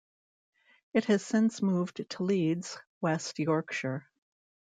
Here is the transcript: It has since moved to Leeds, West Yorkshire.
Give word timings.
It 0.95 1.05
has 1.05 1.23
since 1.23 1.61
moved 1.61 2.09
to 2.09 2.23
Leeds, 2.23 2.79
West 3.01 3.37
Yorkshire. 3.37 4.09